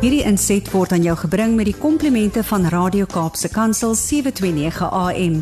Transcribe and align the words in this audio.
Hierdie 0.00 0.22
inset 0.24 0.64
word 0.72 0.94
aan 0.96 1.02
jou 1.04 1.12
gebring 1.26 1.58
met 1.58 1.66
die 1.68 1.76
komplimente 1.76 2.40
van 2.48 2.62
Radio 2.72 3.04
Kaapse 3.04 3.50
Kansel 3.52 3.92
729 3.92 4.86
AM. 4.96 5.34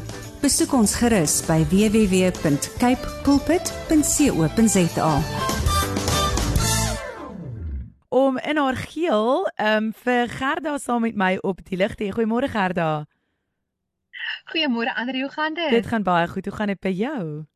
Besoek 0.43 0.73
ons 0.75 0.97
gerus 0.99 1.37
by 1.47 1.61
www.cape 1.71 3.13
pulpit.co.za. 3.23 5.13
Om 8.11 8.41
in 8.43 8.59
haar 8.59 8.81
geel, 8.83 9.47
ehm 9.55 9.77
um, 9.77 9.93
vir 10.03 10.27
Gerda 10.35 10.75
saam 10.83 11.07
met 11.07 11.15
my 11.15 11.39
op 11.39 11.63
die 11.63 11.79
lig 11.79 11.95
te. 11.95 12.11
Goeiemôre 12.11 12.51
Gerda. 12.51 13.07
Goeiemôre 14.51 14.91
Andre, 14.99 15.21
hoe 15.21 15.31
gaan 15.31 15.55
dit? 15.55 15.71
Dit 15.71 15.87
gaan 15.87 16.03
baie 16.03 16.27
goed. 16.29 16.51
Hoe 16.51 16.55
gaan 16.55 16.75
dit 16.75 16.81
by 16.81 16.95
jou? 16.99 17.47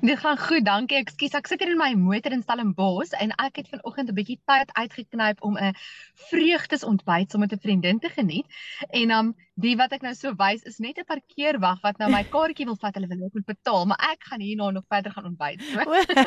Dit 0.00 0.18
gaan 0.18 0.38
goed, 0.38 0.64
dankie. 0.64 0.96
Ekskuus, 0.96 1.32
ek 1.34 1.48
sit 1.50 1.62
hier 1.62 1.72
in 1.72 1.80
my 1.80 1.90
motor 1.98 2.30
in 2.34 2.42
Stellenbosch 2.44 3.16
en 3.18 3.32
ek 3.42 3.56
het 3.58 3.70
vanoggend 3.72 4.12
'n 4.12 4.14
bietjie 4.14 4.38
tyd 4.46 4.70
uitgeknyp 4.78 5.42
om 5.42 5.58
'n 5.58 5.74
vreugdesontbyt 6.30 7.30
saam 7.30 7.42
met 7.42 7.52
'n 7.52 7.64
vriendin 7.64 7.98
te 7.98 8.08
geniet. 8.08 8.46
En 8.90 9.10
um 9.10 9.34
die 9.62 9.74
wat 9.78 9.92
ek 9.94 10.02
nou 10.04 10.12
so 10.18 10.32
wys 10.38 10.62
is 10.68 10.78
net 10.82 10.98
'n 10.98 11.06
parkeerwag 11.06 11.80
wat 11.82 11.98
nou 11.98 12.10
my 12.10 12.22
kaartjie 12.34 12.66
wil 12.66 12.76
vat. 12.76 12.94
Hulle 12.94 13.08
wil 13.08 13.30
moet 13.32 13.46
betaal, 13.46 13.86
maar 13.86 14.00
ek 14.12 14.26
gaan 14.30 14.40
hierna 14.40 14.70
nog 14.70 14.84
verder 14.88 15.12
gaan 15.12 15.24
ontbyt. 15.30 15.62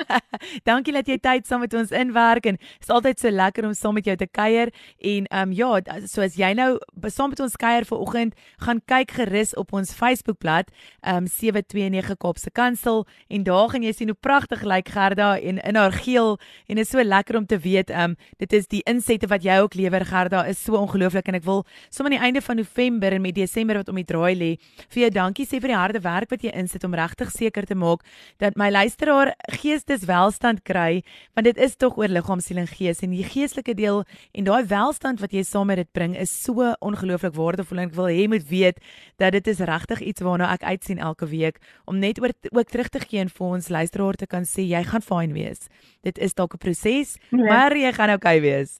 Dankie 0.69 0.93
dat 0.93 1.07
jy 1.07 1.17
tyd 1.17 1.47
saam 1.47 1.59
met 1.59 1.73
ons 1.73 1.91
inwerk 1.91 2.45
en 2.45 2.57
is 2.79 2.89
altyd 2.89 3.19
so 3.19 3.29
lekker 3.29 3.65
om 3.65 3.73
saam 3.73 3.93
met 3.93 4.05
jou 4.05 4.15
te 4.15 4.27
kuier 4.27 4.71
en 4.99 5.27
um 5.41 5.51
ja, 5.51 5.79
so 6.07 6.21
as 6.21 6.35
jy 6.35 6.53
nou 6.53 6.77
saam 7.11 7.29
met 7.29 7.39
ons 7.39 7.55
kuier 7.55 7.85
vanoggend, 7.85 8.35
gaan 8.63 8.81
kyk 8.85 9.11
gerus 9.11 9.55
op 9.55 9.73
ons 9.73 9.93
Facebookblad 9.93 10.71
um 11.03 11.27
729 11.27 12.17
Kaapse 12.17 12.51
Kansel 12.51 13.05
en 13.27 13.43
daar 13.43 13.69
gaan 13.69 13.83
jy 13.83 13.91
sien 13.91 14.11
hoe 14.11 14.19
pragtig 14.19 14.63
lyk 14.63 14.89
Gerda 14.89 15.35
en 15.37 15.59
in 15.59 15.75
haar 15.75 15.91
geel 15.91 16.37
en 16.67 16.77
is 16.77 16.89
so 16.89 17.03
lekker 17.03 17.37
om 17.37 17.45
te 17.45 17.59
weet 17.59 17.91
um 17.91 18.15
dit 18.39 18.53
is 18.53 18.67
die 18.67 18.83
insette 18.87 19.27
wat 19.27 19.43
jy 19.43 19.59
ook 19.59 19.75
lewer 19.75 20.05
Gerda 20.05 20.45
is 20.47 20.61
so 20.61 20.79
ongelooflik 20.79 21.27
en 21.27 21.39
ek 21.39 21.45
wil 21.47 21.65
sommer 21.89 22.13
aan 22.13 22.17
die 22.17 22.25
einde 22.29 22.41
van 22.45 22.61
November 22.61 23.11
en 23.11 23.24
met 23.25 23.35
Desember 23.35 23.81
wat 23.81 23.89
om 23.91 23.99
die 23.99 24.07
draai 24.07 24.35
lê 24.37 24.51
vir 24.93 25.05
jou 25.05 25.11
dankie 25.17 25.47
sê 25.49 25.59
vir 25.63 25.73
die 25.73 25.79
harde 25.79 26.03
werk 26.05 26.31
wat 26.33 26.45
jy 26.45 26.53
insit 26.53 26.85
om 26.87 26.95
regtig 26.97 27.33
seker 27.33 27.65
te 27.65 27.75
maak 27.75 28.05
dat 28.43 28.55
my 28.59 28.69
luisteraar 28.69 29.33
geesteswelstand 29.57 30.63
kry 30.67 31.01
want 31.33 31.49
dit 31.49 31.57
is 31.67 31.75
tog 31.81 31.97
oor 31.97 32.11
liggaam 32.11 32.43
siel 32.43 32.61
en 32.61 32.69
gees 32.69 33.03
en 33.03 33.15
die 33.15 33.25
geestelike 33.25 33.75
deel 33.77 34.03
en 34.33 34.47
daai 34.47 34.63
welstand 34.69 35.23
wat 35.23 35.33
jy 35.33 35.43
saam 35.43 35.71
met 35.71 35.81
dit 35.81 35.91
bring 35.97 36.15
is 36.15 36.31
so 36.31 36.71
ongelooflik 36.85 37.35
waardevol 37.35 37.81
en 37.81 37.89
ek 37.89 37.97
wil 37.97 38.11
hê 38.11 38.27
moet 38.31 38.45
weet 38.49 38.79
dat 39.21 39.33
dit 39.35 39.47
is 39.51 39.63
regtig 39.65 40.01
iets 40.01 40.23
waarna 40.25 40.51
ek 40.53 40.63
uitsien 40.63 41.01
elke 41.01 41.27
week 41.31 41.59
om 41.85 41.99
net 41.99 42.21
oor 42.21 42.33
ook 42.51 42.69
terug 42.69 42.89
te 42.93 43.01
gee 43.03 43.23
en 43.23 43.31
vir 43.31 43.47
ons 43.57 43.69
luisteraar 43.69 44.19
te 44.19 44.29
kan 44.29 44.47
sê 44.47 44.65
jy 44.65 44.83
gaan 44.85 45.03
fyn 45.05 45.33
wees. 45.35 45.69
Dit 46.03 46.19
is 46.19 46.33
dalk 46.33 46.53
'n 46.55 46.61
proses, 46.61 47.17
ja. 47.31 47.37
maar 47.37 47.75
jy 47.75 47.91
gaan 47.93 48.13
okay 48.13 48.41
wees. 48.41 48.79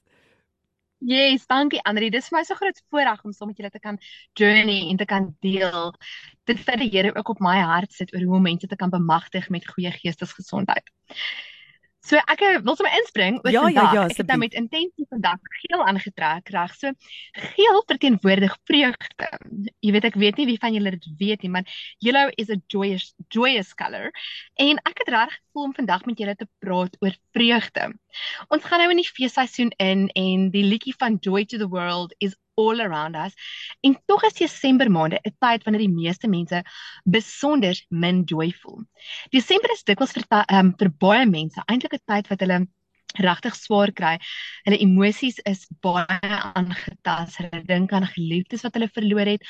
Yes, 0.98 1.44
dankie 1.46 1.80
Andri. 1.84 2.08
Dis 2.10 2.30
vir 2.30 2.38
my 2.38 2.44
so 2.48 2.56
groot 2.56 2.78
voorreg 2.90 3.24
om 3.24 3.32
saam 3.36 3.50
met 3.52 3.58
julle 3.60 3.70
te 3.70 3.82
kan 3.82 3.98
journey 4.38 4.88
en 4.90 4.96
te 4.96 5.04
kan 5.04 5.28
deel. 5.44 5.92
Dit 6.48 6.62
vir 6.64 6.80
die 6.80 6.88
Here 6.92 7.12
ook 7.14 7.34
op 7.34 7.42
my 7.44 7.58
hart 7.60 7.92
sit 7.92 8.14
oor 8.14 8.24
hoe 8.24 8.38
om 8.38 8.48
mense 8.48 8.66
te 8.66 8.78
kan 8.80 8.90
bemagtig 8.90 9.50
met 9.52 9.68
goeie 9.68 9.92
geestesgesondheid. 9.92 10.88
So 12.06 12.20
ek 12.30 12.42
wil 12.62 12.76
sommer 12.78 12.94
inspring 13.00 13.40
oor 13.42 13.50
ja, 13.50 13.62
vandag. 13.66 13.92
Ja, 13.92 14.02
ja, 14.04 14.10
ek 14.12 14.20
het 14.22 14.28
nou 14.30 14.38
met 14.38 14.54
intensie 14.54 15.06
vandag 15.10 15.40
geel 15.64 15.82
aangetrek, 15.90 16.52
reg? 16.54 16.74
So 16.78 16.92
geel 17.56 17.80
verteenwoordig 17.90 18.54
vreugde. 18.70 19.30
Jy 19.82 19.94
weet 19.96 20.06
ek 20.12 20.18
weet 20.22 20.38
nie 20.38 20.46
wie 20.52 20.58
van 20.62 20.76
julle 20.76 20.94
dit 20.94 21.08
weet 21.18 21.42
nie, 21.42 21.50
maar 21.56 21.66
yellow 22.04 22.30
is 22.38 22.52
a 22.54 22.60
joyous 22.72 23.10
joyous 23.34 23.74
color. 23.74 24.12
En 24.54 24.78
ek 24.86 25.02
het 25.02 25.10
reg 25.16 25.34
gevoel 25.34 25.68
om 25.72 25.74
vandag 25.80 26.06
met 26.06 26.22
julle 26.22 26.36
te 26.38 26.48
praat 26.62 26.94
oor 27.02 27.18
vreugde. 27.34 27.90
Ons 28.48 28.64
gaan 28.64 28.82
nou 28.82 28.90
in 28.90 29.02
die 29.02 29.12
feesseisoen 29.18 29.70
in 29.82 30.08
en 30.08 30.50
die 30.50 30.64
liedjie 30.64 30.94
van 30.98 31.18
Joy 31.20 31.44
to 31.44 31.58
the 31.58 31.68
World 31.68 32.14
is 32.18 32.36
all 32.56 32.80
around 32.80 33.16
us. 33.16 33.34
En 33.80 33.96
tog 34.06 34.22
is 34.24 34.38
Desember 34.38 34.90
maande 34.90 35.20
'n 35.22 35.36
tyd 35.38 35.64
wanneer 35.64 35.84
die 35.84 35.98
meeste 36.02 36.28
mense 36.28 36.62
besonder 37.04 37.76
min 37.88 38.24
joy 38.24 38.52
voel. 38.62 38.84
Desember 39.30 39.70
is 39.72 39.84
dikwels 39.84 40.12
vir 40.12 40.44
um, 40.52 40.72
vir 40.78 40.90
baie 40.98 41.26
mense 41.26 41.62
eintlik 41.66 41.94
'n 41.94 42.06
tyd 42.06 42.28
wat 42.28 42.40
hulle 42.40 42.66
regtig 43.26 43.54
swaar 43.56 43.92
kry. 43.92 44.16
Hulle 44.64 44.78
emosies 44.78 45.38
is 45.44 45.66
baie 45.80 46.06
aangetast. 46.54 47.38
Hulle 47.40 47.62
dink 47.64 47.92
aan 47.92 48.06
geliefdes 48.06 48.64
wat 48.66 48.74
hulle 48.74 48.88
verloor 48.92 49.26
het. 49.26 49.44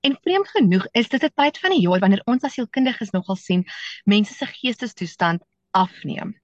En 0.00 0.18
vreemd 0.24 0.48
genoeg 0.56 0.86
is 0.92 1.08
dit 1.08 1.22
'n 1.24 1.32
tyd 1.34 1.58
van 1.58 1.70
die 1.70 1.84
jaar 1.86 2.00
wanneer 2.00 2.22
ons 2.26 2.44
as 2.44 2.54
sielkundiges 2.54 3.12
nogal 3.12 3.36
sien 3.36 3.64
mense 4.04 4.34
se 4.34 4.46
geestestoestand 4.46 5.42
afneem. 5.76 6.34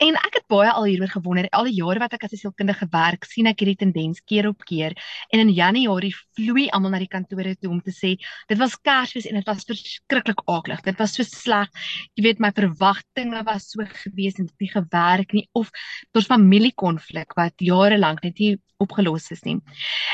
En 0.00 0.16
ek 0.16 0.38
het 0.38 0.46
baie 0.48 0.70
al 0.70 0.86
hieroor 0.88 1.10
gewonder. 1.12 1.48
Al 1.56 1.68
die 1.68 1.76
jare 1.76 2.00
wat 2.00 2.14
ek 2.16 2.24
as 2.24 2.32
'n 2.32 2.40
sielkundige 2.40 2.88
werk, 2.90 3.24
sien 3.24 3.46
ek 3.46 3.60
hierdie 3.60 3.82
tendens 3.84 4.20
keer 4.24 4.48
op 4.48 4.64
keer. 4.64 4.92
En 5.30 5.40
in 5.40 5.52
Januarie 5.52 6.14
vloei 6.36 6.68
almal 6.68 6.90
na 6.90 6.98
die 6.98 7.08
kantore 7.08 7.56
toe 7.56 7.70
om 7.70 7.80
te 7.80 7.92
sê 7.92 8.16
dit 8.48 8.58
was 8.58 8.76
Kersfees 8.80 9.26
en 9.26 9.34
dit 9.34 9.46
was 9.46 9.64
verskriklik 9.64 10.40
aaklig. 10.46 10.80
Dit 10.82 10.98
was 10.98 11.14
so 11.14 11.22
sleg. 11.22 11.68
Jy 12.14 12.22
weet 12.22 12.38
my 12.38 12.50
verwagtinge 12.52 13.44
was 13.44 13.70
so 13.70 13.84
gewees 13.84 14.38
en 14.38 14.46
dit 14.46 14.54
het 14.54 14.60
nie 14.60 14.72
gewerk 14.72 15.32
nie 15.32 15.48
of 15.52 15.70
daar's 16.12 16.26
familiekonflik 16.26 17.36
wat 17.36 17.54
jare 17.58 17.98
lank 17.98 18.22
net 18.22 18.38
nie 18.38 18.56
opgelos 18.78 19.30
is 19.30 19.42
nie. 19.44 19.56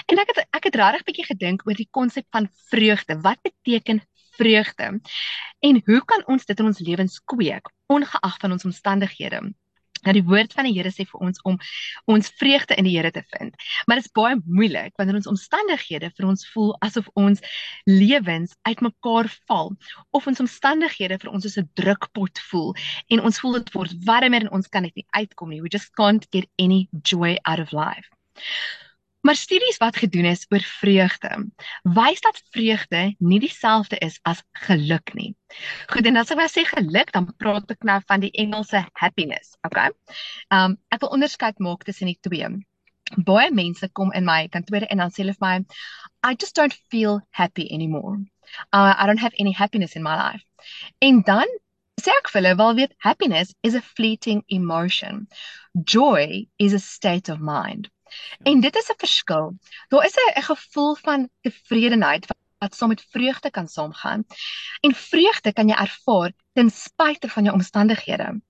En 0.07 0.19
ek 0.19 0.31
het 0.33 0.47
ek 0.55 0.65
het 0.71 0.79
regtig 0.79 1.05
bietjie 1.09 1.27
gedink 1.27 1.67
oor 1.67 1.79
die 1.79 1.89
konsep 1.91 2.27
van 2.31 2.49
vreugde. 2.71 3.19
Wat 3.23 3.41
beteken 3.43 4.03
vreugde? 4.39 5.01
En 5.61 5.83
hoe 5.85 6.05
kan 6.05 6.27
ons 6.27 6.45
dit 6.45 6.59
in 6.59 6.71
ons 6.73 6.85
lewens 6.89 7.19
kweek 7.25 7.73
ongeag 7.93 8.39
van 8.41 8.53
ons 8.53 8.65
omstandighede? 8.65 9.43
Nou 10.03 10.15
die 10.17 10.25
woord 10.27 10.55
van 10.57 10.67
die 10.67 10.75
Here 10.75 10.91
sê 10.91 11.05
vir 11.07 11.23
ons 11.23 11.39
om 11.47 11.59
ons 12.11 12.31
vreugde 12.41 12.75
in 12.79 12.89
die 12.89 12.95
Here 12.97 13.13
te 13.15 13.23
vind. 13.35 13.55
Maar 13.87 14.01
dit 14.01 14.09
is 14.09 14.15
baie 14.17 14.39
moeilik 14.45 14.97
wanneer 14.99 15.21
ons 15.21 15.31
omstandighede 15.31 16.11
vir 16.17 16.29
ons 16.33 16.43
voel 16.51 16.73
asof 16.87 17.11
ons 17.19 17.43
lewens 17.87 18.57
uitmekaar 18.67 19.31
val 19.51 19.73
of 20.11 20.27
ons 20.27 20.43
omstandighede 20.43 21.21
vir 21.23 21.31
ons 21.31 21.47
soos 21.47 21.59
'n 21.63 21.71
drukpot 21.79 22.43
voel 22.51 22.75
en 23.15 23.23
ons 23.31 23.41
voel 23.41 23.61
dit 23.61 23.75
word 23.79 23.95
warmer 24.07 24.43
en 24.43 24.55
ons 24.59 24.69
kan 24.69 24.83
net 24.83 24.97
nie 24.97 25.07
uitkom 25.15 25.51
nie. 25.51 25.63
We 25.63 25.71
just 25.71 25.95
can't 25.95 26.27
get 26.33 26.51
any 26.59 26.89
joy 27.03 27.39
out 27.45 27.61
of 27.61 27.73
life. 27.73 28.11
Maar 29.23 29.37
studies 29.39 29.77
wat 29.79 29.97
gedoen 29.97 30.25
is 30.25 30.47
oor 30.51 30.65
vreugde, 30.67 31.31
wys 31.83 32.21
dat 32.21 32.41
vreugde 32.51 33.03
nie 33.19 33.39
dieselfde 33.41 33.99
is 34.03 34.19
as 34.27 34.43
geluk 34.67 35.15
nie. 35.15 35.31
Goed, 35.93 36.09
en 36.11 36.19
as 36.19 36.33
ek 36.35 36.41
nou 36.41 36.49
sê 36.51 36.65
geluk, 36.67 37.13
dan 37.15 37.29
praat 37.39 37.71
ek 37.71 37.87
nou 37.87 38.01
van 38.11 38.25
die 38.25 38.33
Engelse 38.43 38.83
happiness, 38.99 39.55
okay? 39.69 39.93
Um 40.51 40.75
ek 40.91 41.05
wil 41.05 41.15
onderskeid 41.15 41.63
maak 41.63 41.87
tussen 41.87 42.11
die 42.11 42.19
twee. 42.27 42.51
Baie 43.31 43.55
mense 43.55 43.87
kom 43.95 44.11
in 44.19 44.27
my 44.27 44.49
kantoor 44.51 44.89
en 44.89 45.05
dan 45.05 45.15
sê 45.15 45.23
hulle 45.23 45.39
vir 45.39 45.47
my, 45.47 45.55
I 46.27 46.35
just 46.35 46.59
don't 46.59 46.75
feel 46.91 47.21
happy 47.31 47.69
anymore. 47.71 48.19
Uh, 48.73 48.95
I 48.99 49.07
don't 49.07 49.23
have 49.23 49.39
any 49.39 49.53
happiness 49.53 49.95
in 49.95 50.03
my 50.03 50.17
life. 50.19 50.43
En 50.99 51.23
dan 51.23 51.47
sê 52.01 52.11
ek 52.19 52.31
vir 52.33 52.43
hulle, 52.43 52.59
wel 52.59 52.79
weet, 52.83 52.95
happiness 53.07 53.55
is 53.63 53.79
a 53.79 53.87
fleeting 53.95 54.43
emotion. 54.49 55.29
Joy 55.79 56.49
is 56.59 56.73
a 56.75 56.83
state 56.83 57.31
of 57.31 57.39
mind. 57.39 57.91
En 58.43 58.61
dit 58.61 58.77
is 58.77 58.91
'n 58.91 58.99
verskil. 58.99 59.59
Daar 59.89 60.05
is 60.05 60.15
'n 60.17 60.43
gevoel 60.43 60.95
van 60.95 61.29
tevredenheid 61.41 62.27
wat 62.63 62.75
saam 62.75 62.89
met 62.89 63.07
vreugde 63.11 63.51
kan 63.51 63.69
saamgaan. 63.69 64.25
En 64.81 64.95
vreugde 64.95 65.53
kan 65.53 65.69
jy 65.69 65.75
ervaar 65.75 66.33
ten 66.53 66.71
spyte 66.71 67.29
van 67.29 67.43
jou 67.43 67.55
omstandighede. 67.55 68.41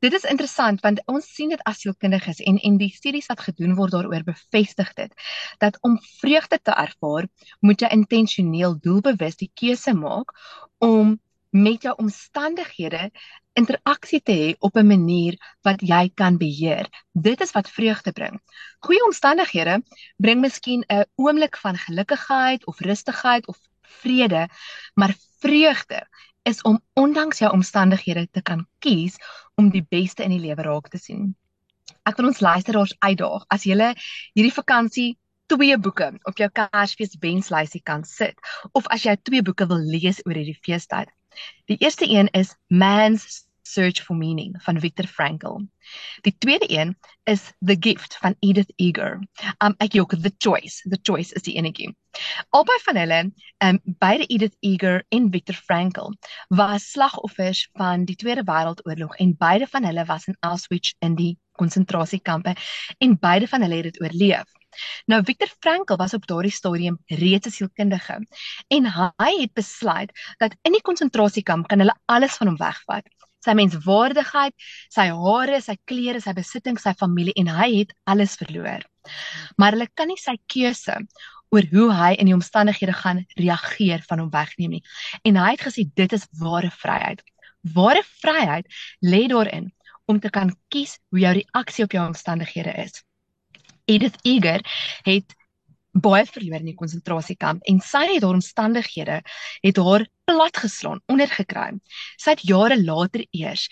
Dit 0.00 0.12
is 0.12 0.24
interessant 0.24 0.80
want 0.80 1.02
ons 1.06 1.34
sien 1.34 1.48
dit 1.52 1.62
as 1.68 1.82
sielkundiges 1.84 2.40
en 2.48 2.56
en 2.58 2.78
die 2.80 2.92
studies 2.94 3.28
wat 3.28 3.40
gedoen 3.48 3.74
word 3.76 3.92
daaroor 3.92 4.24
bevestig 4.24 4.92
dit 4.96 5.12
dat 5.58 5.76
om 5.80 5.98
vreugde 6.20 6.58
te 6.62 6.72
ervaar, 6.72 7.28
moet 7.60 7.80
jy 7.80 7.90
intentioneel 7.92 8.78
doelbewus 8.80 9.36
die 9.36 9.50
keuse 9.54 9.94
maak 9.94 10.32
om 10.78 11.18
met 11.50 11.82
jou 11.82 11.94
omstandighede 11.98 13.10
interaksie 13.58 14.20
te 14.22 14.32
hê 14.32 14.54
op 14.58 14.76
'n 14.76 14.86
manier 14.86 15.34
wat 15.62 15.80
jy 15.80 16.10
kan 16.14 16.36
beheer. 16.38 16.86
Dit 17.12 17.40
is 17.40 17.52
wat 17.52 17.70
vreugde 17.70 18.12
bring. 18.12 18.40
Goeie 18.80 19.04
omstandighede 19.04 19.82
bring 20.16 20.40
miskien 20.40 20.84
'n 20.88 21.04
oomblik 21.14 21.56
van 21.56 21.76
gelukkigheid 21.76 22.66
of 22.66 22.80
rustigheid 22.80 23.46
of 23.46 23.58
vrede, 23.80 24.48
maar 24.94 25.14
vreugde 25.38 26.06
is 26.42 26.62
om 26.62 26.80
ondanks 26.94 27.38
jou 27.38 27.52
omstandighede 27.52 28.28
te 28.30 28.42
kan 28.42 28.66
kies 28.78 29.16
om 29.54 29.70
die 29.70 29.86
beste 29.88 30.22
in 30.22 30.30
die 30.30 30.46
lewe 30.46 30.62
raak 30.62 30.88
te 30.88 30.98
sien. 30.98 31.36
Ek 32.08 32.16
wil 32.16 32.26
ons 32.26 32.40
luisteraars 32.40 32.94
uitdaag 32.98 33.44
as 33.48 33.64
jy 33.64 33.94
hierdie 34.34 34.54
vakansie 34.54 35.18
twee 35.46 35.76
boeke 35.78 36.12
op 36.22 36.38
jou 36.38 36.48
Kersfees 36.54 37.16
wenslysie 37.20 37.82
kan 37.82 38.04
sit 38.04 38.38
of 38.72 38.86
as 38.86 39.04
jy 39.04 39.16
twee 39.22 39.42
boeke 39.42 39.66
wil 39.66 39.82
lees 39.94 40.22
oor 40.26 40.38
hierdie 40.38 40.58
feestyd. 40.62 41.10
Die 41.70 41.76
eerste 41.78 42.08
een 42.08 42.28
is 42.32 42.54
Man's 42.66 43.46
Search 43.70 44.02
for 44.02 44.16
Meaning 44.16 44.56
van 44.62 44.80
Viktor 44.80 45.06
Frankl. 45.06 45.60
Die 46.20 46.34
tweede 46.38 46.66
een 46.68 46.96
is 47.24 47.52
The 47.60 47.76
Gift 47.80 48.16
van 48.16 48.34
Edith 48.38 48.72
Eger. 48.76 49.20
Um 49.62 49.74
ek 49.78 49.94
jok 49.94 50.16
The 50.22 50.32
Choice. 50.38 50.82
The 50.88 50.98
Choice 51.02 51.34
is 51.34 51.46
die 51.46 51.54
enetjie. 51.54 51.92
Albei 52.50 52.78
van 52.86 52.98
hulle, 52.98 53.20
um 53.62 53.80
beide 54.02 54.26
Edith 54.26 54.56
Eger 54.60 55.04
en 55.08 55.30
Viktor 55.30 55.54
Frankl, 55.54 56.14
was 56.48 56.90
slagoffers 56.90 57.68
van 57.78 58.04
die 58.04 58.16
Tweede 58.16 58.44
Wêreldoorlog 58.44 59.14
en 59.22 59.36
beide 59.38 59.70
van 59.70 59.86
hulle 59.86 60.04
was 60.04 60.26
in 60.26 60.36
Auschwitz 60.40 60.94
in 60.98 61.14
die 61.14 61.36
konsentrasiekampe 61.60 62.56
en 62.98 63.18
beide 63.18 63.48
van 63.48 63.62
hulle 63.62 63.82
het 63.82 63.92
dit 63.92 64.02
oorleef. 64.02 64.59
Nou 65.10 65.22
Viktor 65.24 65.50
Frankl 65.60 65.98
was 66.00 66.14
op 66.14 66.26
daardie 66.26 66.52
stadium 66.52 66.98
reeds 67.06 67.46
'n 67.46 67.50
sielkundige 67.50 68.18
en 68.76 68.84
hy 68.86 69.32
het 69.40 69.54
besluit 69.54 70.12
dat 70.38 70.54
in 70.62 70.72
die 70.72 70.82
konsentrasiekamp 70.82 71.68
kan 71.68 71.78
hulle 71.78 71.96
alles 72.06 72.36
van 72.36 72.46
hom 72.46 72.56
wegvat. 72.56 73.08
Sy 73.40 73.54
menswaardigheid, 73.56 74.54
sy 74.92 75.08
hare, 75.16 75.60
sy 75.60 75.76
klere, 75.84 76.20
sy 76.20 76.32
besittings, 76.36 76.82
sy 76.82 76.92
familie 76.92 77.32
en 77.40 77.48
hy 77.48 77.68
het 77.78 77.94
alles 78.04 78.36
verloor. 78.36 78.84
Maar 79.56 79.72
hulle 79.72 79.88
kan 79.94 80.08
nie 80.08 80.20
sy 80.20 80.36
keuse 80.46 80.96
oor 81.50 81.66
hoe 81.72 81.88
hy 81.96 82.12
in 82.20 82.28
die 82.30 82.36
omstandighede 82.36 82.92
gaan 82.92 83.24
reageer 83.40 84.04
van 84.08 84.18
hom 84.22 84.30
wegneem 84.30 84.76
nie. 84.76 84.82
En 85.24 85.40
hy 85.40 85.50
het 85.56 85.66
gesê 85.66 85.86
dit 85.94 86.12
is 86.12 86.28
ware 86.42 86.70
vryheid. 86.70 87.22
Ware 87.74 88.02
vryheid 88.22 88.68
lê 89.00 89.26
daarin 89.32 89.72
om 90.06 90.20
te 90.20 90.30
kan 90.30 90.52
kies 90.68 90.98
hoe 91.10 91.24
jou 91.24 91.32
reaksie 91.40 91.84
op 91.84 91.96
jou 91.96 92.06
omstandighede 92.06 92.74
is. 92.84 93.02
Edith 93.90 94.18
Eger 94.22 94.64
het 95.06 95.36
baie 95.90 96.26
verloor 96.26 96.62
in 96.62 96.70
die 96.70 96.78
konsentrasiekamp 96.78 97.66
en 97.70 97.80
sy 97.82 98.04
het 98.12 98.22
haar 98.22 98.38
omstandighede 98.38 99.20
het 99.64 99.80
haar 99.82 100.06
platgeslaan, 100.30 101.02
ondergekry. 101.10 101.72
Sy 102.16 102.36
het 102.36 102.44
jare 102.46 102.78
later 102.78 103.26
eers 103.34 103.66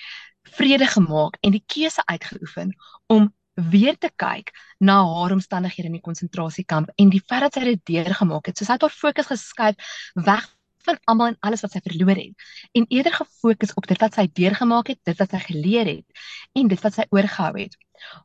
vrede 0.59 0.88
gemaak 0.91 1.38
en 1.44 1.55
die 1.55 1.62
keuse 1.67 2.03
uitgeoefen 2.06 2.75
om 3.06 3.31
weer 3.70 3.99
te 3.99 4.11
kyk 4.17 4.53
na 4.79 4.99
haar 5.06 5.35
omstandighede 5.35 5.91
in 5.91 5.99
die 5.99 6.05
konsentrasiekamp 6.05 6.91
en 6.97 7.11
die 7.11 7.23
feit 7.23 7.47
dat 7.47 7.59
sy 7.59 7.65
dit 7.73 7.85
deurgemaak 7.91 8.50
het. 8.50 8.59
So 8.59 8.67
sy 8.67 8.76
het 8.79 8.87
haar 8.87 8.94
fokus 8.94 9.31
geskuif 9.31 9.94
weg 10.15 10.47
van 10.88 10.99
almal 11.11 11.32
en 11.32 11.38
alles 11.46 11.64
wat 11.64 11.76
sy 11.76 11.82
verloor 11.85 12.19
het 12.19 12.49
en 12.79 12.88
eerder 12.88 13.14
gefokus 13.20 13.75
op 13.81 13.87
dit 13.90 14.00
wat 14.02 14.17
sy 14.19 14.26
deurgemaak 14.40 14.93
het, 14.94 15.00
dit 15.05 15.20
wat 15.20 15.37
sy 15.37 15.43
geleer 15.44 15.93
het 15.93 16.25
en 16.58 16.73
dit 16.73 16.82
wat 16.85 16.99
sy 16.99 17.06
oorgehou 17.14 17.55
het. 17.58 17.76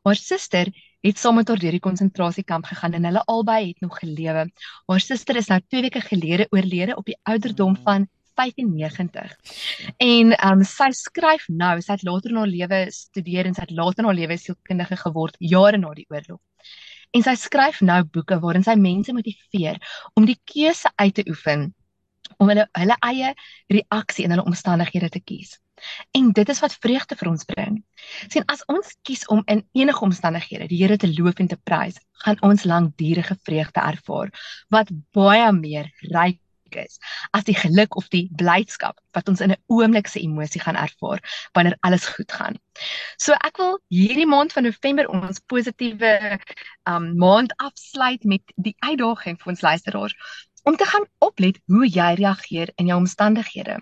Haar 0.06 0.18
suster 0.18 0.70
het 1.04 1.20
saam 1.20 1.36
met 1.40 1.48
haar 1.50 1.60
deur 1.60 1.76
die 1.76 1.84
konsentrasiekamp 1.84 2.68
gegaan 2.70 2.96
en 2.96 3.08
hulle 3.10 3.24
albei 3.28 3.60
het 3.68 3.80
nog 3.84 3.98
gelewe. 4.00 4.46
Haar 4.88 5.02
suster 5.04 5.36
is 5.36 5.50
nou 5.52 5.60
2 5.60 5.88
weke 5.88 6.00
gelede 6.00 6.48
oorlede 6.50 6.96
op 6.96 7.04
die 7.10 7.18
ouderdom 7.22 7.76
van 7.84 8.08
95. 8.34 9.36
En 9.96 10.32
ehm 10.32 10.58
um, 10.58 10.64
sy 10.66 10.90
skryf 10.96 11.44
nou, 11.48 11.76
sy 11.82 11.92
het 11.94 12.02
later 12.08 12.32
in 12.32 12.40
haar 12.40 12.50
lewe 12.50 12.80
studeer 12.90 13.46
en 13.46 13.54
sy 13.54 13.66
het 13.66 13.76
later 13.76 14.02
in 14.02 14.10
haar 14.10 14.18
lewe 14.18 14.38
sielkundige 14.40 14.98
geword 15.04 15.38
jare 15.38 15.78
na 15.78 15.92
die 15.94 16.08
oorlog. 16.10 16.40
En 17.14 17.22
sy 17.22 17.36
skryf 17.38 17.80
nou 17.80 18.00
boeke 18.16 18.40
waarin 18.42 18.66
sy 18.66 18.74
mense 18.80 19.14
motiveer 19.14 19.78
om 20.18 20.26
die 20.26 20.40
keuse 20.50 20.90
uit 20.98 21.14
te 21.14 21.26
oefen 21.30 21.68
om 22.36 22.48
hulle 22.48 22.68
hulle 22.78 22.96
eie 23.10 23.34
reaksie 23.72 24.24
in 24.24 24.34
hulle 24.34 24.46
omstandighede 24.48 25.08
te 25.08 25.20
kies. 25.20 25.58
En 26.16 26.30
dit 26.32 26.48
is 26.48 26.60
wat 26.62 26.76
vreugde 26.80 27.16
vir 27.18 27.28
ons 27.28 27.44
bring. 27.44 27.82
sien 28.28 28.44
as 28.52 28.62
ons 28.70 28.94
kies 29.02 29.24
om 29.32 29.42
in 29.46 29.64
enige 29.72 30.04
omstandighede 30.04 30.68
die 30.68 30.80
Here 30.82 30.96
te 30.96 31.10
loof 31.10 31.40
en 31.42 31.48
te 31.48 31.56
prys, 31.56 31.98
gaan 32.24 32.40
ons 32.42 32.64
langdurige 32.64 33.36
vreugde 33.42 33.80
ervaar 33.80 34.30
wat 34.68 34.92
baie 35.16 35.52
meer 35.52 35.90
ryk 36.12 36.40
is 36.74 36.98
as 37.30 37.44
die 37.46 37.54
geluk 37.54 37.96
of 37.96 38.08
die 38.10 38.28
blydskap 38.34 38.98
wat 39.16 39.28
ons 39.30 39.40
in 39.44 39.52
'n 39.52 39.62
oomblik 39.66 40.08
se 40.10 40.20
emosie 40.20 40.60
gaan 40.60 40.76
ervaar 40.76 41.20
wanneer 41.54 41.76
alles 41.80 42.06
goed 42.06 42.32
gaan. 42.32 42.58
So 43.16 43.32
ek 43.32 43.56
wil 43.56 43.78
hierdie 43.88 44.26
maand 44.26 44.52
van 44.52 44.62
November 44.62 45.08
ons 45.08 45.40
positiewe 45.46 46.38
um 46.84 47.16
maand 47.16 47.54
afsluit 47.56 48.24
met 48.24 48.42
die 48.56 48.76
uitdaging 48.78 49.38
vir 49.38 49.52
ons 49.52 49.60
luisteraars 49.60 50.14
om 50.64 50.76
te 50.76 50.86
gaan 50.88 51.06
oplet 51.18 51.60
hoe 51.66 51.86
jy 51.86 52.10
reageer 52.20 52.72
in 52.80 52.90
jou 52.90 52.98
omstandighede 52.98 53.78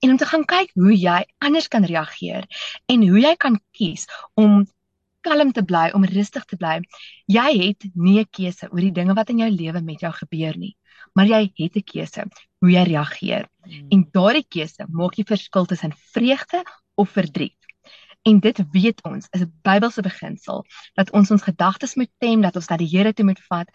en 0.00 0.10
om 0.10 0.16
te 0.16 0.28
gaan 0.32 0.44
kyk 0.44 0.70
hoe 0.74 0.94
jy 0.96 1.24
anders 1.38 1.68
kan 1.68 1.84
reageer 1.84 2.46
en 2.86 3.08
hoe 3.08 3.20
jy 3.20 3.34
kan 3.36 3.60
kies 3.76 4.06
om 4.34 4.62
kalm 5.20 5.52
te 5.52 5.62
bly, 5.64 5.90
om 5.94 6.04
rustig 6.04 6.44
te 6.48 6.56
bly. 6.56 6.78
Jy 7.28 7.48
het 7.60 7.86
nie 7.94 8.20
'n 8.20 8.28
keuse 8.30 8.68
oor 8.70 8.80
die 8.80 8.96
dinge 8.98 9.14
wat 9.14 9.30
in 9.30 9.38
jou 9.38 9.50
lewe 9.50 9.80
met 9.82 10.00
jou 10.00 10.12
gebeur 10.12 10.56
nie, 10.56 10.76
maar 11.14 11.26
jy 11.26 11.52
het 11.54 11.76
'n 11.76 11.82
keuse 11.82 12.24
hoe 12.60 12.70
jy 12.70 12.84
reageer. 12.84 13.48
Hmm. 13.64 13.88
En 13.90 14.08
daardie 14.12 14.46
keuse 14.48 14.86
maak 14.88 15.16
die 15.16 15.24
verskil 15.24 15.66
tussen 15.66 15.92
vreugde 16.12 16.62
of 16.94 17.10
verdriet. 17.10 17.56
En 18.22 18.40
dit 18.40 18.58
weet 18.72 19.02
ons 19.04 19.26
is 19.30 19.40
'n 19.40 19.52
Bybelse 19.62 20.02
beginsel 20.02 20.64
dat 20.94 21.10
ons 21.10 21.30
ons 21.30 21.42
gedagtes 21.42 21.94
moet 21.94 22.10
tem, 22.18 22.40
dat 22.40 22.56
ons 22.56 22.68
na 22.68 22.76
die 22.76 22.88
Here 22.88 23.12
toe 23.12 23.24
moet 23.24 23.40
vat 23.48 23.68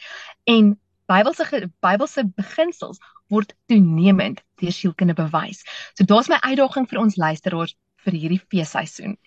en 0.43 0.79
Bybelse 1.11 1.69
Bybelse 1.85 2.25
beginsels 2.37 3.01
word 3.33 3.53
toenemend 3.69 4.41
deur 4.61 4.73
sielkunde 4.73 5.15
bewys. 5.17 5.63
So 5.97 6.05
daar's 6.05 6.29
my 6.29 6.39
uitdaging 6.41 6.89
vir 6.89 7.01
ons 7.01 7.17
luisteraars 7.17 7.75
vir 8.05 8.17
hierdie 8.17 8.41
feesseisoen. 8.51 9.17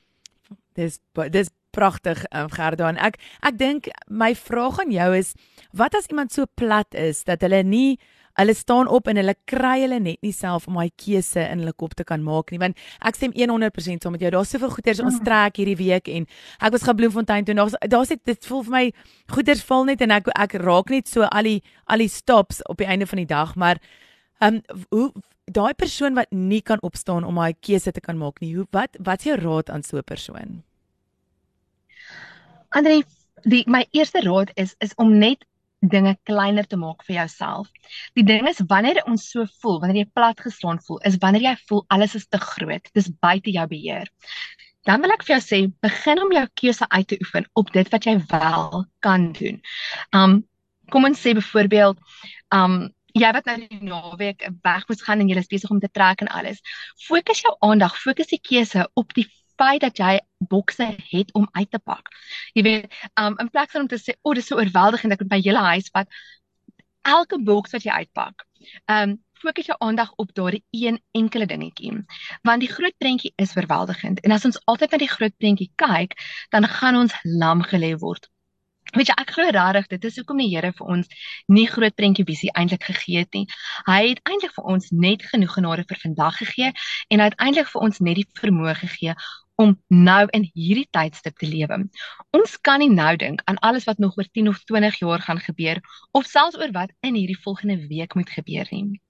Dis 0.79 1.01
dis 1.35 1.51
pragtig 1.75 2.23
um, 2.33 2.49
Gerda 2.51 2.89
en 2.89 2.99
ek 3.09 3.19
ek 3.45 3.59
dink 3.61 3.91
my 4.09 4.33
vraag 4.35 4.81
aan 4.83 4.95
jou 4.95 5.11
is 5.19 5.35
wat 5.77 5.95
as 5.99 6.09
iemand 6.11 6.33
so 6.35 6.49
plat 6.59 6.97
is 6.97 7.25
dat 7.29 7.45
hulle 7.45 7.61
nie 7.63 7.99
hulle 8.39 8.55
staan 8.55 8.89
op 8.89 9.09
en 9.11 9.19
hulle 9.21 9.35
kry 9.51 9.81
hulle 9.83 9.99
net 10.03 10.21
nie 10.23 10.33
self 10.35 10.69
om 10.71 10.79
daai 10.79 10.93
keuse 11.03 11.43
in 11.43 11.63
hulle 11.63 11.75
kop 11.83 11.97
te 11.99 12.07
kan 12.09 12.23
maak 12.25 12.53
nie 12.55 12.61
want 12.63 12.79
ek 13.11 13.19
stem 13.19 13.35
100% 13.35 14.05
saam 14.05 14.15
met 14.15 14.25
jou 14.25 14.31
daar's 14.35 14.53
soveel 14.55 14.73
goeders 14.75 15.03
ons 15.05 15.19
mm. 15.19 15.25
trek 15.27 15.59
hierdie 15.61 15.79
week 15.81 16.11
en 16.13 16.29
ek 16.61 16.75
was 16.75 16.87
gaan 16.87 16.99
Bloemfontein 17.01 17.49
toe 17.49 17.57
daar's 17.59 17.75
daar's 17.95 18.13
dit 18.15 18.23
dit 18.31 18.51
voel 18.51 18.63
vir 18.69 18.77
my 18.77 18.85
goeders 19.35 19.65
val 19.71 19.89
net 19.89 20.05
en 20.07 20.15
ek 20.19 20.31
ek 20.37 20.59
raak 20.63 20.95
net 20.95 21.11
so 21.11 21.27
al 21.27 21.51
die 21.51 21.59
al 21.87 22.05
die 22.05 22.13
stops 22.13 22.63
op 22.71 22.79
die 22.79 22.89
einde 22.89 23.11
van 23.11 23.25
die 23.25 23.31
dag 23.35 23.57
maar 23.57 23.83
ehm 24.39 24.63
um, 24.63 24.87
hoe 24.95 25.13
daai 25.51 25.75
persoon 25.75 26.15
wat 26.15 26.31
nie 26.31 26.63
kan 26.63 26.83
opstaan 26.87 27.25
om 27.25 27.41
daai 27.41 27.55
keuse 27.61 27.93
te 27.93 28.01
kan 28.01 28.19
maak 28.19 28.41
nie 28.45 28.55
hoe 28.55 28.67
wat 28.71 28.97
wat 29.03 29.25
is 29.25 29.33
jou 29.33 29.39
raad 29.41 29.71
aan 29.71 29.83
so 29.83 29.99
'n 29.99 30.07
persoon 30.15 30.63
Andre 32.71 33.03
die 33.43 33.65
my 33.67 33.87
eerste 33.91 34.21
raad 34.21 34.51
is 34.55 34.75
is 34.79 34.95
om 34.97 35.19
net 35.19 35.45
dinge 35.81 36.17
kleiner 36.27 36.67
te 36.67 36.77
maak 36.77 37.05
vir 37.07 37.21
jouself. 37.21 37.69
Die 38.19 38.25
ding 38.27 38.49
is 38.51 38.61
wanneer 38.67 39.03
ons 39.07 39.29
so 39.31 39.47
voel, 39.63 39.81
wanneer 39.83 40.03
jy 40.03 40.11
plat 40.15 40.41
geslaan 40.43 40.81
voel, 40.87 41.01
is 41.07 41.19
wanneer 41.23 41.45
jy 41.51 41.57
voel 41.69 41.85
alles 41.95 42.17
is 42.19 42.27
te 42.27 42.41
groot, 42.43 42.91
dis 42.95 43.11
buite 43.23 43.55
jou 43.55 43.67
beheer. 43.71 44.11
Dan 44.89 45.03
wil 45.05 45.13
ek 45.13 45.25
vir 45.27 45.37
jou 45.37 45.43
sê, 45.45 45.59
begin 45.85 46.23
om 46.23 46.33
jou 46.33 46.45
keuse 46.59 46.87
uit 46.89 47.09
te 47.09 47.19
oefen 47.23 47.49
op 47.61 47.73
dit 47.75 47.91
wat 47.93 48.07
jy 48.09 48.17
wel 48.31 48.85
kan 49.05 49.33
doen. 49.37 49.61
Um 50.17 50.41
kom 50.89 51.05
ons 51.05 51.21
sê 51.21 51.35
byvoorbeeld, 51.37 51.99
um 52.57 52.87
jy 53.19 53.31
wat 53.35 53.49
nou 53.49 53.57
die 53.61 53.81
naweek 53.85 54.47
weg 54.65 54.87
moet 54.89 55.03
gaan 55.05 55.21
en 55.21 55.29
jy 55.31 55.37
is 55.41 55.51
besig 55.51 55.71
om 55.75 55.81
te 55.83 55.91
trek 55.93 56.23
en 56.25 56.31
alles. 56.33 56.63
Fokus 57.07 57.43
jou 57.45 57.55
aandag, 57.67 57.97
fokus 58.01 58.31
die 58.33 58.41
keuse 58.41 58.87
op 58.99 59.13
die 59.17 59.27
feit 59.59 59.83
dat 59.85 59.99
jy 59.99 60.17
bokse 60.39 60.89
het 61.11 61.33
om 61.35 61.49
uit 61.53 61.71
te 61.71 61.79
pak. 61.79 62.11
Jy 62.55 62.63
weet, 62.63 62.99
um 63.21 63.39
in 63.43 63.51
plaas 63.51 63.71
van 63.75 63.87
om 63.87 63.91
te 63.91 63.99
sê, 64.01 64.15
"O, 64.23 64.31
oh, 64.31 64.35
dis 64.35 64.47
so 64.47 64.57
oorweldigend 64.57 65.13
ek 65.13 65.21
moet 65.21 65.31
my 65.31 65.41
hele 65.41 65.65
huis 65.73 65.89
vat." 65.93 66.09
Elke 67.03 67.39
boks 67.43 67.73
wat 67.73 67.83
jy 67.83 67.93
uitpak, 67.93 68.45
um 68.87 69.19
fokus 69.39 69.67
jou 69.67 69.77
aandag 69.79 70.13
op 70.17 70.35
daardie 70.35 70.65
een 70.71 71.01
enkele 71.11 71.47
dingetjie. 71.47 72.05
Want 72.43 72.61
die 72.61 72.73
groot 72.73 72.97
prentjie 72.99 73.33
is 73.37 73.57
oorweldigend 73.57 74.21
en 74.21 74.35
as 74.35 74.45
ons 74.45 74.59
altyd 74.65 74.91
na 74.91 74.99
die 74.99 75.09
groot 75.09 75.37
prentjie 75.37 75.71
kyk, 75.75 76.19
dan 76.51 76.67
gaan 76.67 76.97
ons 76.97 77.15
lam 77.23 77.63
gelê 77.63 77.95
word. 77.99 78.29
Weet 78.97 79.11
jy, 79.11 79.15
ek 79.21 79.35
glo 79.37 79.51
regtig 79.53 79.87
dit 79.93 80.05
is 80.09 80.17
hoekom 80.17 80.39
die 80.41 80.49
Here 80.49 80.73
vir 80.73 80.87
ons 80.95 81.09
nie 81.53 81.67
groot 81.69 81.95
prentjie 81.95 82.25
visie 82.25 82.49
eintlik 82.57 82.87
gegee 82.89 83.25
het 83.25 83.35
nie. 83.37 83.45
Hy 83.85 83.99
het 84.15 84.23
eintlik 84.25 84.55
vir 84.55 84.71
ons 84.75 84.89
net 84.91 85.27
genoeg 85.29 85.53
genade 85.59 85.85
vir 85.91 86.01
vandag 86.05 86.39
gegee 86.41 86.73
en 87.13 87.21
hy 87.21 87.27
het 87.29 87.37
eintlik 87.37 87.69
vir 87.69 87.85
ons 87.85 88.01
net 88.01 88.23
die 88.23 88.27
vermoë 88.41 88.75
gegee 88.81 89.15
om 89.59 89.75
nou 89.91 90.23
in 90.37 90.45
hierdie 90.55 90.87
tydstip 90.95 91.39
te 91.39 91.49
lewe. 91.51 91.81
Ons 92.37 92.55
kan 92.63 92.79
nie 92.83 92.91
nou 92.93 93.11
dink 93.19 93.43
aan 93.51 93.59
alles 93.67 93.89
wat 93.91 93.99
nog 93.99 94.15
oor 94.19 94.29
10 94.39 94.53
of 94.53 94.63
20 94.71 95.01
jaar 95.03 95.25
gaan 95.25 95.43
gebeur 95.43 95.83
of 96.15 96.31
selfs 96.31 96.59
oor 96.61 96.71
wat 96.77 96.95
in 97.03 97.19
hierdie 97.19 97.41
volgende 97.43 97.81
week 97.91 98.15
moet 98.15 98.31
gebeur 98.31 98.71
nie. 98.71 99.01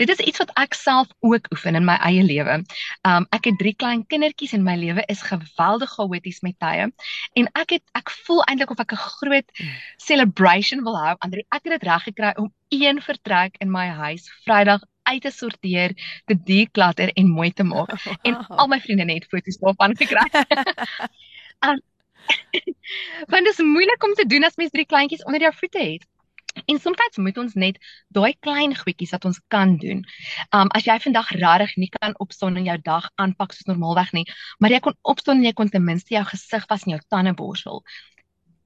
Dit 0.00 0.08
is 0.08 0.22
iets 0.24 0.40
wat 0.40 0.52
ek 0.56 0.72
self 0.74 1.10
ook 1.20 1.50
oefen 1.52 1.76
in 1.76 1.84
my 1.84 1.98
eie 2.08 2.22
lewe. 2.24 2.62
Um 3.08 3.26
ek 3.36 3.50
het 3.50 3.58
drie 3.60 3.74
klein 3.76 4.06
kindertjies 4.08 4.54
en 4.56 4.64
my 4.64 4.78
lewe 4.80 5.04
is 5.12 5.20
geweldig 5.28 5.92
chaoties 5.92 6.40
met 6.46 6.56
tye 6.64 6.88
en 6.88 7.50
ek 7.60 7.76
het 7.76 7.84
ek 7.98 8.14
voel 8.24 8.40
eintlik 8.46 8.72
of 8.72 8.80
ek 8.80 8.96
'n 8.96 9.04
groot 9.18 9.64
celebration 10.00 10.84
wil 10.88 10.96
hou. 10.96 11.16
Ander 11.20 11.44
ek 11.52 11.68
het 11.68 11.76
dit 11.76 11.88
reg 11.90 12.08
gekry 12.08 12.32
om 12.36 12.48
een 12.72 13.02
vertrek 13.04 13.60
in 13.60 13.70
my 13.70 13.88
huis 14.00 14.30
Vrydag 14.46 14.88
uit 15.12 15.22
te 15.22 15.30
sorteer, 15.30 15.94
te 16.24 16.36
deklatter 16.48 17.12
en 17.12 17.30
mooi 17.30 17.52
te 17.52 17.66
maak. 17.68 17.94
En 18.26 18.40
al 18.46 18.68
my 18.72 18.80
vriende 18.80 19.12
het 19.12 19.28
foto's 19.30 19.60
daarvan 19.62 19.96
gekry. 19.96 20.26
um, 21.68 21.80
want 23.32 23.44
dit 23.44 23.52
is 23.52 23.64
moeilik 23.64 24.04
om 24.04 24.14
te 24.14 24.26
doen 24.26 24.44
as 24.44 24.56
mens 24.56 24.70
drie 24.70 24.86
kleintjies 24.86 25.24
onder 25.24 25.40
jou 25.40 25.52
voete 25.54 25.82
het. 25.82 26.06
En 26.68 26.78
soms 26.78 27.16
moet 27.16 27.38
ons 27.38 27.54
net 27.54 27.78
daai 28.12 28.34
klein 28.44 28.74
goedjies 28.76 29.14
wat 29.16 29.24
ons 29.24 29.40
kan 29.48 29.76
doen. 29.80 30.02
Um 30.52 30.68
as 30.76 30.84
jy 30.84 30.98
vandag 31.00 31.30
regtig 31.32 31.76
nie 31.80 31.88
kan 31.94 32.16
opstaan 32.20 32.58
en 32.60 32.68
jou 32.68 32.78
dag 32.84 33.08
aanpak 33.16 33.56
soos 33.56 33.70
normaalweg 33.70 34.12
nie, 34.12 34.26
maar 34.58 34.74
jy 34.74 34.80
kon 34.84 34.98
opstaan 35.02 35.40
en 35.40 35.48
jy 35.48 35.54
kon 35.56 35.72
ten 35.72 35.84
minste 35.84 36.14
jou 36.14 36.24
gesig 36.28 36.66
was 36.68 36.84
en 36.84 36.96
jou 36.96 37.00
tande 37.08 37.32
borsel. 37.38 37.80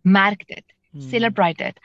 Merk 0.02 0.42
dit. 0.50 0.75
Hmm. 0.96 1.08
Celebrate 1.10 1.62
dit. 1.62 1.80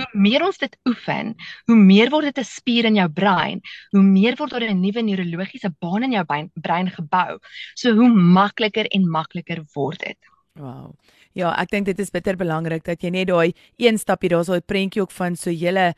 Hoe 0.00 0.08
meer 0.12 0.44
ons 0.44 0.58
dit 0.58 0.76
oefen, 0.88 1.34
hoe 1.68 1.76
meer 1.76 2.10
word 2.10 2.30
dit 2.32 2.38
'n 2.38 2.44
spier 2.44 2.84
in 2.84 2.96
jou 2.96 3.08
brein, 3.08 3.60
hoe 3.92 4.02
meer 4.02 4.36
word 4.36 4.50
daar 4.50 4.64
'n 4.64 4.80
nuwe 4.80 5.02
neurologiese 5.02 5.70
baan 5.80 6.02
in 6.02 6.12
jou 6.12 6.24
brein, 6.24 6.50
brein 6.54 6.90
gebou. 6.90 7.38
So 7.74 7.94
hoe 7.94 8.08
makliker 8.08 8.86
en 8.90 9.10
makliker 9.10 9.62
word 9.74 9.98
dit. 10.00 10.18
Wow. 10.54 10.94
Ja, 11.34 11.50
ek 11.58 11.70
dink 11.70 11.86
dit 11.86 11.98
is 11.98 12.10
bitter 12.10 12.36
belangrik 12.36 12.84
dat 12.84 13.02
jy 13.02 13.10
net 13.10 13.28
daai 13.28 13.54
een 13.76 13.98
stapie 13.98 14.28
daar's 14.28 14.46
daai 14.46 14.60
prentjie 14.60 15.02
ook 15.02 15.10
van 15.10 15.36
so 15.36 15.50
julle 15.50 15.94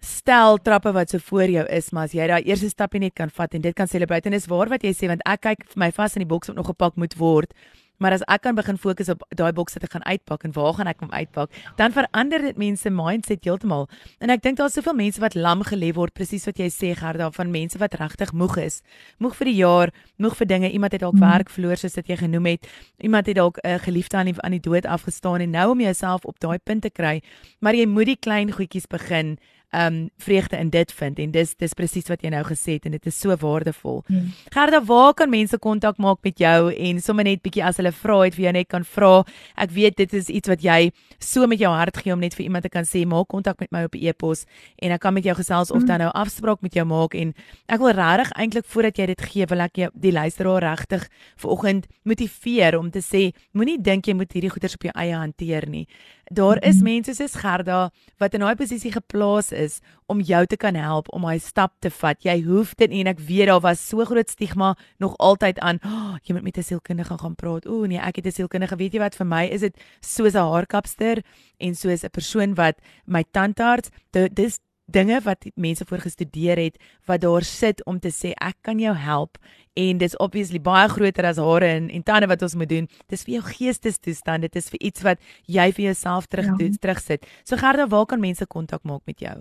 stel 0.00 0.58
trappe 0.58 0.92
wat 0.92 1.10
so 1.12 1.18
voor 1.18 1.50
jou 1.52 1.66
is, 1.68 1.90
maar 1.92 2.08
as 2.08 2.14
jy 2.16 2.26
daai 2.26 2.42
eerste 2.42 2.70
stapie 2.72 3.00
net 3.00 3.14
kan 3.14 3.30
vat 3.30 3.54
en 3.54 3.62
dit 3.62 3.76
kan 3.76 3.86
celebrate 3.86 4.26
en 4.26 4.32
dis 4.32 4.48
waar 4.50 4.72
wat 4.72 4.82
jy 4.82 4.92
sê 4.96 5.10
want 5.12 5.22
ek 5.28 5.44
kyk 5.44 5.66
vir 5.68 5.82
my 5.84 5.90
vas 5.92 6.16
in 6.16 6.24
die 6.24 6.30
boks 6.30 6.50
wat 6.50 6.56
nog 6.56 6.70
gepak 6.72 6.96
moet 6.96 7.14
word. 7.20 7.54
Maar 8.00 8.16
as 8.16 8.24
ek 8.32 8.46
kan 8.46 8.56
begin 8.56 8.78
fokus 8.80 9.10
op 9.12 9.24
daai 9.36 9.52
boks 9.52 9.76
wat 9.76 9.84
ek 9.84 9.94
gaan 9.96 10.06
uitpak 10.08 10.46
en 10.48 10.54
waar 10.56 10.72
gaan 10.78 10.88
ek 10.90 11.02
hom 11.04 11.12
uitpak, 11.12 11.52
dan 11.76 11.92
verander 11.92 12.40
dit 12.48 12.60
mense 12.60 12.90
mindset 12.90 13.44
heeltemal. 13.44 13.88
En 14.24 14.32
ek 14.32 14.42
dink 14.46 14.56
daar's 14.60 14.78
soveel 14.78 14.96
mense 14.96 15.20
wat 15.20 15.36
lam 15.36 15.64
gelê 15.68 15.92
word, 15.96 16.14
presies 16.16 16.48
wat 16.48 16.58
jy 16.62 16.70
sê 16.72 16.94
Gerda, 16.96 17.28
van 17.36 17.52
mense 17.52 17.78
wat 17.78 17.98
regtig 18.00 18.32
moeg 18.32 18.56
is. 18.64 18.80
Moeg 19.20 19.36
vir 19.36 19.52
die 19.52 19.58
jaar, 19.60 19.94
moeg 20.16 20.38
vir 20.40 20.48
dinge. 20.48 20.72
Iemand 20.72 20.96
het 20.96 21.04
dalk 21.04 21.18
mm. 21.18 21.26
werk 21.28 21.52
verloor 21.52 21.76
soos 21.76 21.98
dit 22.00 22.08
jy 22.14 22.16
genoem 22.24 22.52
het. 22.54 22.68
Iemand 23.04 23.28
het 23.28 23.36
dalk 23.36 23.60
'n 23.60 23.68
uh, 23.68 23.78
geliefde 23.84 24.16
aan 24.16 24.32
die 24.32 24.36
aan 24.40 24.56
die 24.56 24.64
dood 24.64 24.86
afgestaan 24.86 25.40
en 25.40 25.50
nou 25.50 25.70
om 25.70 25.80
jouself 25.80 26.24
op 26.24 26.40
daai 26.40 26.58
punt 26.58 26.82
te 26.82 26.90
kry, 26.90 27.22
maar 27.60 27.74
jy 27.74 27.86
moet 27.86 28.06
die 28.06 28.16
klein 28.16 28.52
goedjies 28.52 28.86
begin 28.86 29.38
um 29.72 30.10
vreugde 30.18 30.58
in 30.58 30.70
dit 30.70 30.92
vind 30.92 31.18
en 31.18 31.30
dis 31.30 31.54
dis 31.54 31.74
presies 31.74 32.08
wat 32.10 32.24
jy 32.24 32.32
nou 32.34 32.42
gesê 32.48 32.76
het 32.78 32.86
en 32.88 32.96
dit 32.96 33.06
is 33.06 33.18
so 33.20 33.34
waardevol. 33.38 34.02
Hmm. 34.08 34.32
Gerda, 34.50 34.80
waar 34.84 35.14
kan 35.14 35.30
mense 35.30 35.58
kontak 35.58 35.98
maak 35.98 36.18
met 36.26 36.38
jou 36.38 36.72
en 36.74 37.00
sommer 37.00 37.24
net 37.24 37.42
bietjie 37.42 37.62
as 37.64 37.78
hulle 37.78 37.92
vra 37.94 38.18
het 38.24 38.34
vir 38.34 38.48
jou 38.48 38.54
net 38.56 38.68
kan 38.68 38.84
vra. 38.84 39.12
Ek 39.56 39.70
weet 39.76 39.96
dit 40.00 40.14
is 40.18 40.28
iets 40.28 40.50
wat 40.50 40.64
jy 40.64 40.90
so 41.18 41.46
met 41.46 41.60
jou 41.62 41.70
hart 41.70 42.02
gee 42.02 42.12
om 42.12 42.20
net 42.20 42.34
vir 42.34 42.48
iemand 42.48 42.66
te 42.66 42.72
kan 42.72 42.84
sê 42.88 43.04
maak 43.06 43.28
kontak 43.30 43.60
met 43.60 43.70
my 43.70 43.84
op 43.86 43.94
e-pos 43.94 44.44
en 44.82 44.94
ek 44.96 45.02
kan 45.04 45.14
met 45.14 45.24
jou 45.24 45.36
gesels 45.38 45.70
of 45.70 45.86
dan 45.86 46.02
nou 46.02 46.10
afspraak 46.18 46.62
met 46.66 46.74
jou 46.74 46.86
maak 46.88 47.14
en 47.14 47.34
ek 47.68 47.82
wil 47.82 47.94
regtig 47.94 48.32
eintlik 48.36 48.66
voordat 48.66 48.98
jy 48.98 49.06
dit 49.12 49.26
gee 49.30 49.46
wil 49.50 49.66
ek 49.66 49.82
jou 49.84 49.90
die 49.94 50.12
luisteraar 50.12 50.64
regtig 50.66 51.06
vanoggend 51.36 51.86
motiveer 52.02 52.78
om 52.78 52.90
te 52.90 53.02
sê 53.04 53.30
moenie 53.52 53.78
dink 53.78 54.08
jy 54.08 54.16
moet 54.18 54.32
hierdie 54.34 54.50
goeders 54.50 54.74
op 54.78 54.88
jou 54.88 54.94
eie 54.96 55.14
hanteer 55.14 55.68
nie. 55.70 55.86
Daar 56.30 56.62
is 56.62 56.78
mense 56.78 57.10
soos 57.14 57.32
Gerda 57.34 57.88
wat 58.22 58.34
in 58.38 58.44
daai 58.44 58.54
posisie 58.54 58.92
geplaas 58.94 59.48
is 59.50 59.80
om 60.06 60.20
jou 60.22 60.44
te 60.46 60.54
kan 60.56 60.76
help 60.78 61.08
om 61.10 61.24
daai 61.26 61.40
stap 61.42 61.72
te 61.82 61.90
vat. 61.90 62.20
Jy 62.22 62.36
hoef 62.44 62.76
dit 62.78 62.92
nie 62.92 63.00
en 63.02 63.10
ek 63.10 63.24
weet 63.26 63.50
daar 63.50 63.58
was 63.64 63.82
so 63.82 64.06
groot 64.06 64.30
stigma 64.30 64.76
nog 65.02 65.16
altyd 65.18 65.58
aan. 65.58 65.82
Oh, 65.82 66.14
jy 66.22 66.36
moet 66.36 66.46
met 66.46 66.58
'n 66.58 66.62
sielkundige 66.62 67.18
gaan 67.18 67.34
praat. 67.34 67.66
Ooh 67.66 67.88
nee, 67.88 67.98
ek 67.98 68.22
het 68.22 68.26
'n 68.26 68.30
sielkundige. 68.30 68.76
Weet 68.76 68.92
jy 68.92 69.00
wat 69.00 69.16
vir 69.16 69.26
my 69.26 69.44
is 69.50 69.60
dit 69.60 69.74
soos 70.00 70.34
'n 70.34 70.38
haarkapster 70.38 71.18
en 71.58 71.74
soos 71.74 72.04
'n 72.04 72.10
persoon 72.10 72.54
wat 72.54 72.78
my 73.06 73.24
tandarts. 73.32 73.90
Dis 74.12 74.60
dinge 74.92 75.20
wat 75.24 75.46
mense 75.54 75.86
voorgestudeer 75.86 76.58
het 76.58 76.80
wat 77.08 77.22
daar 77.24 77.46
sit 77.46 77.84
om 77.86 78.00
te 78.00 78.12
sê 78.14 78.34
ek 78.36 78.58
kan 78.66 78.80
jou 78.82 78.94
help 78.96 79.38
en 79.78 79.98
dis 79.98 80.16
obviously 80.18 80.60
baie 80.60 80.88
groter 80.88 81.28
as 81.30 81.38
hare 81.38 81.70
en, 81.76 81.88
en 81.90 82.02
tande 82.02 82.28
wat 82.30 82.42
ons 82.42 82.56
moet 82.58 82.68
doen. 82.68 82.88
Dis 83.08 83.24
vir 83.26 83.38
jou 83.38 83.44
geestestoestand, 83.52 84.48
dit 84.48 84.56
is 84.56 84.68
vir 84.72 84.82
iets 84.90 85.06
wat 85.06 85.22
jy 85.46 85.70
vir 85.76 85.90
jouself 85.90 86.26
terug 86.26 86.52
ja. 86.52 86.58
doen, 86.58 86.76
terugsit. 86.82 87.26
So 87.44 87.56
Gerda, 87.56 87.88
waar 87.88 88.06
kan 88.10 88.20
mense 88.20 88.46
kontak 88.46 88.84
maak 88.84 89.06
met 89.06 89.22
jou? 89.22 89.38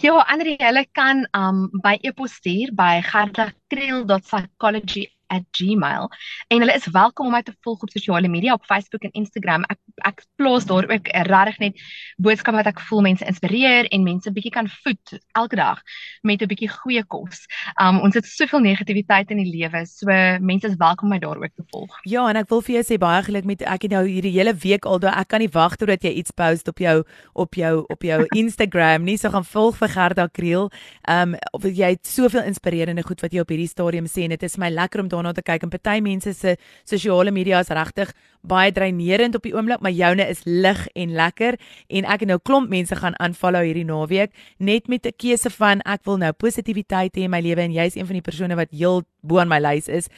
Ja, 0.00 0.22
Andri, 0.32 0.54
hulle 0.56 0.86
kan 0.96 1.26
um 1.36 1.66
by 1.84 1.98
e-pos 2.00 2.38
stuur 2.40 2.72
by 2.74 3.02
gardakriel.psychology 3.04 5.06
at 5.06 5.21
gmail 5.50 6.10
en 6.48 6.58
hulle 6.58 6.74
is 6.74 6.86
welkom 6.92 7.26
om 7.26 7.32
my 7.32 7.42
te 7.42 7.54
volg 7.60 7.82
op 7.82 7.90
sosiale 7.90 8.28
media 8.28 8.52
op 8.52 8.64
Facebook 8.64 9.02
en 9.02 9.12
Instagram. 9.12 9.64
Ek 9.68 9.78
ek 10.08 10.24
plaas 10.36 10.64
daar 10.66 10.88
ook 10.90 11.08
regtig 11.08 11.58
net 11.58 11.82
boodskappe 12.16 12.62
wat 12.62 12.70
ek 12.72 12.80
voel 12.88 13.02
mense 13.08 13.26
inspireer 13.26 13.88
en 13.90 14.02
mense 14.02 14.32
bietjie 14.32 14.52
kan 14.54 14.68
voed 14.82 15.18
elke 15.38 15.56
dag 15.56 15.82
met 16.22 16.42
'n 16.42 16.48
bietjie 16.48 16.68
goeie 16.68 17.04
kos. 17.04 17.46
Um 17.80 18.00
ons 18.00 18.14
het 18.14 18.26
soveel 18.26 18.60
negativiteit 18.60 19.30
in 19.30 19.42
die 19.42 19.50
lewe, 19.50 19.86
so 19.86 20.06
mense 20.40 20.66
is 20.66 20.76
welkom 20.76 21.02
om 21.02 21.10
my 21.10 21.18
daar 21.18 21.36
ook 21.36 21.54
te 21.54 21.64
volg. 21.70 21.98
Ja, 22.04 22.28
en 22.28 22.36
ek 22.36 22.48
wil 22.48 22.62
vir 22.62 22.74
jou 22.74 22.84
sê 22.84 22.98
baie 22.98 23.22
geluk 23.22 23.44
met 23.44 23.62
ek 23.62 23.82
het 23.82 23.90
nou 23.90 24.06
hierdie 24.06 24.32
hele 24.32 24.54
week 24.54 24.84
al 24.84 24.98
daar 24.98 25.18
ek 25.18 25.28
kan 25.28 25.40
nie 25.40 25.52
wag 25.52 25.76
totdat 25.76 26.02
jy 26.02 26.10
iets 26.10 26.30
post 26.30 26.68
op 26.68 26.78
jou 26.78 27.04
op 27.34 27.54
jou 27.54 27.84
op 27.88 28.02
jou 28.02 28.26
Instagram 28.42 29.04
nie. 29.04 29.16
So 29.16 29.30
gaan 29.30 29.44
volg 29.44 29.76
vir 29.76 29.88
Gerda 29.88 30.28
Kriel. 30.28 30.70
Um 31.08 31.34
of 31.52 31.64
jy 31.64 31.94
het 31.96 32.06
soveel 32.06 32.42
inspirerende 32.42 33.02
goed 33.02 33.20
wat 33.20 33.32
jy 33.32 33.40
op 33.40 33.48
hierdie 33.48 33.68
stadium 33.68 34.06
sê 34.06 34.24
en 34.24 34.34
dit 34.34 34.42
is 34.42 34.58
my 34.58 34.70
lekker 34.70 35.00
om 35.00 35.08
daarna 35.22 35.32
te 35.38 35.46
kyk 35.46 35.62
en 35.62 35.72
party 35.72 36.00
mense 36.02 36.34
se 36.34 36.56
sosiale 36.84 37.30
media 37.30 37.60
is 37.62 37.70
regtig 37.72 38.12
baie 38.42 38.72
dreinerend 38.74 39.36
op 39.38 39.44
die 39.46 39.54
oomblik, 39.54 39.80
maar 39.80 39.94
joune 39.94 40.24
is 40.26 40.42
lig 40.44 40.86
en 40.98 41.14
lekker 41.14 41.58
en 41.88 42.08
ek 42.10 42.24
en 42.24 42.32
nou 42.34 42.38
klomp 42.42 42.70
mense 42.72 42.96
gaan 42.98 43.14
aanfollow 43.22 43.62
hierdie 43.62 43.86
naweek 43.86 44.32
net 44.58 44.88
met 44.88 45.06
'n 45.06 45.14
keuse 45.16 45.50
van 45.50 45.80
ek 45.86 46.04
wil 46.04 46.18
nou 46.18 46.32
positiwiteit 46.32 47.16
hê 47.16 47.22
in 47.22 47.30
my 47.30 47.40
lewe 47.40 47.62
en 47.62 47.72
jy's 47.72 47.96
een 47.96 48.06
van 48.06 48.14
die 48.14 48.22
persone 48.22 48.56
wat 48.56 48.70
heel 48.70 49.02
bo 49.22 49.38
aan 49.38 49.48
my 49.48 49.58
lys 49.60 49.88
is. 49.88 50.08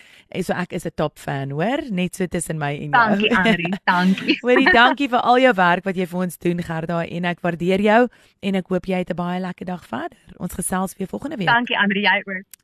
So 0.40 0.54
ek 0.54 0.73
is 0.73 0.87
'n 0.87 0.92
top 0.96 1.18
fan, 1.18 1.50
hoor, 1.50 1.82
net 1.90 2.16
so 2.16 2.26
tussen 2.26 2.58
my 2.58 2.73
en 2.73 2.90
jou. 2.90 3.08
Dankie 3.08 3.37
Andri, 3.37 3.73
dankie. 3.84 4.38
Hoorie, 4.40 4.73
dankie 4.73 5.08
vir 5.08 5.20
al 5.20 5.38
jou 5.38 5.54
werk 5.54 5.84
wat 5.84 5.96
jy 5.96 6.06
vir 6.06 6.20
ons 6.20 6.38
doen 6.38 6.62
Gerda 6.62 7.04
en 7.04 7.25
ek 7.25 7.40
waardeer 7.40 7.80
jou 7.80 8.08
en 8.40 8.54
ek 8.54 8.68
hoop 8.68 8.87
jy 8.87 8.99
het 8.99 9.11
'n 9.11 9.16
baie 9.16 9.40
lekker 9.40 9.66
dag 9.66 9.84
verder. 9.87 10.18
Ons 10.38 10.54
gesels 10.54 10.96
weer 10.96 11.08
volgende 11.08 11.37
week. 11.37 11.46
Dankie 11.49 11.76
Andri, 11.78 12.00
jy 12.00 12.23
ook. 12.25 12.63